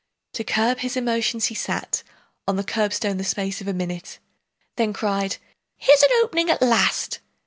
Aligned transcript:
To 0.33 0.43
curb 0.43 0.79
his 0.79 0.97
emotions, 0.97 1.45
he 1.45 1.53
sat 1.53 2.01
On 2.47 2.55
the 2.55 2.63
curbstone 2.63 3.17
the 3.19 3.23
space 3.23 3.61
of 3.61 3.67
a 3.67 3.71
minute, 3.73 4.17
Then 4.75 4.93
cried, 4.93 5.37
"Here's 5.77 6.01
an 6.01 6.09
opening 6.23 6.49
at 6.49 6.59
last!" 6.63 7.19